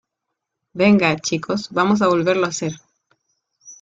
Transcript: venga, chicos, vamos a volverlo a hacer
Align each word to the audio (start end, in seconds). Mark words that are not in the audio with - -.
venga, 0.73 1.15
chicos, 1.19 1.69
vamos 1.69 2.01
a 2.01 2.07
volverlo 2.07 2.47
a 2.47 2.49
hacer 2.49 2.71